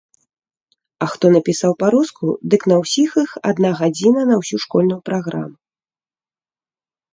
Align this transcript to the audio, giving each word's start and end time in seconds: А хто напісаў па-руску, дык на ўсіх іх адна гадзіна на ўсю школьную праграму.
А 1.05 1.09
хто 1.11 1.25
напісаў 1.35 1.75
па-руску, 1.83 2.25
дык 2.55 2.65
на 2.73 2.79
ўсіх 2.83 3.09
іх 3.25 3.29
адна 3.51 3.69
гадзіна 3.83 4.21
на 4.33 4.41
ўсю 4.43 4.57
школьную 4.67 4.99
праграму. 5.13 5.55